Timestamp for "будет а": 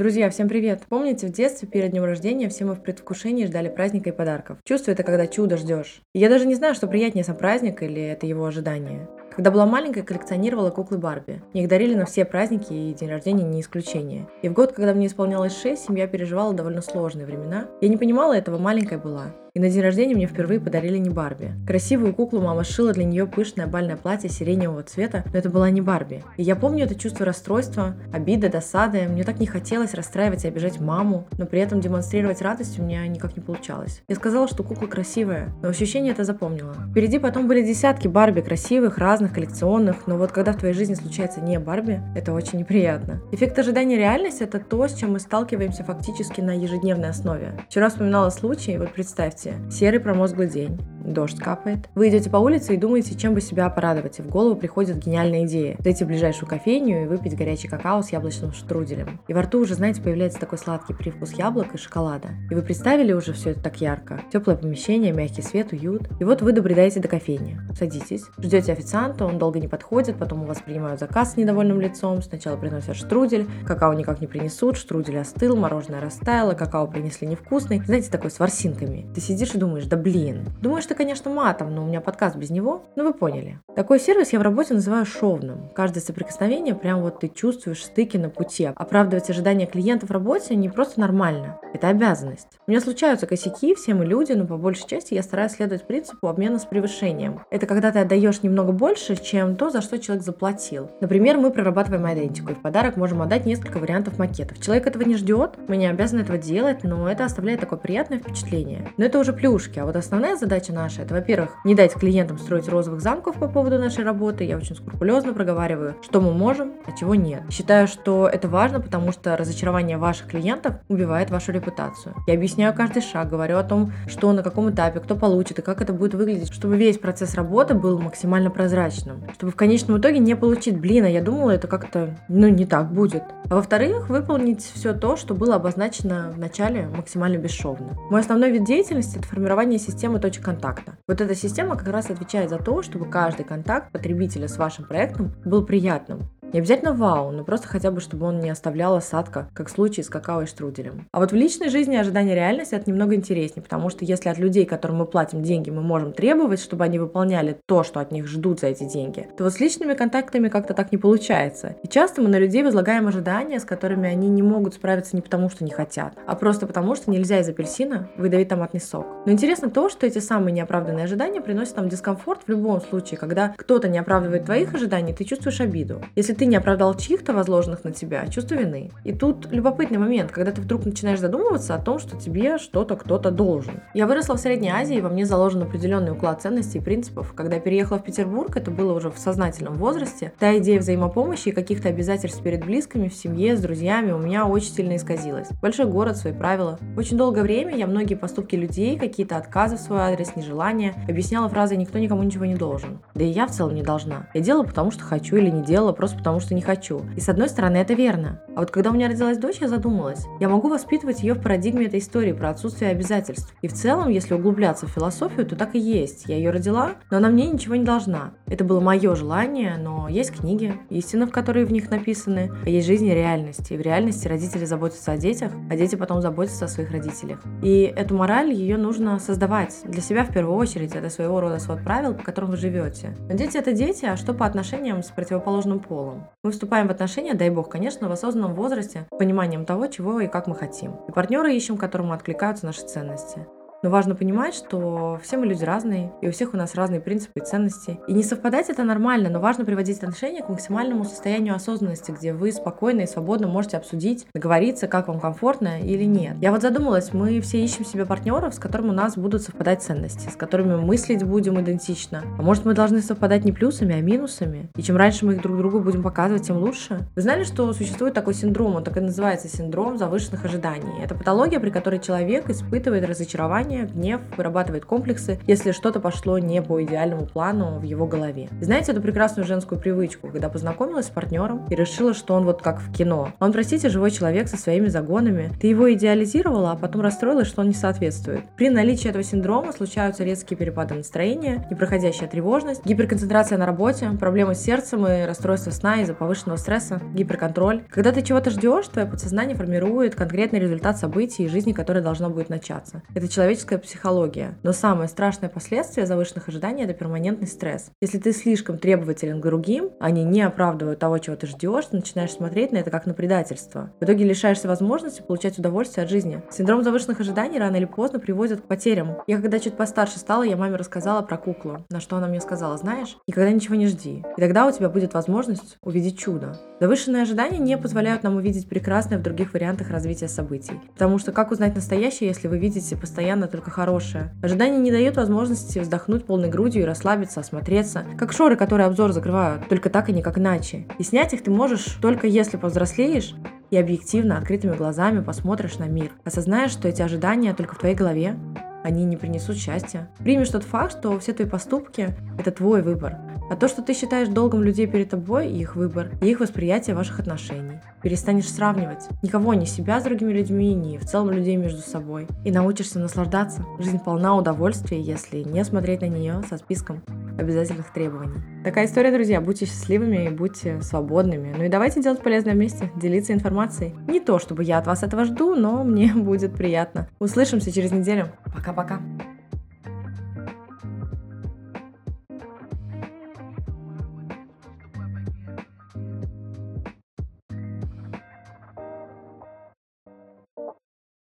132.90-133.56